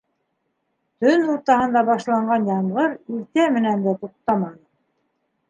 Төн 1.03 1.27
уртаһында 1.33 1.83
башланған 1.89 2.49
ямғыр 2.53 2.97
иртә 3.19 3.47
менән 3.59 3.87
дә 3.87 3.95
туҡтаманы. 4.03 4.61